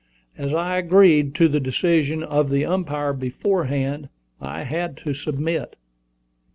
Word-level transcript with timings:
As 0.35 0.51
I 0.51 0.79
agreed 0.79 1.35
to 1.35 1.47
the 1.47 1.59
decision 1.59 2.23
of 2.23 2.49
the 2.49 2.65
umpire 2.65 3.13
beforehand, 3.13 4.09
I 4.41 4.63
had 4.63 4.97
to 5.05 5.13
submit. 5.13 5.75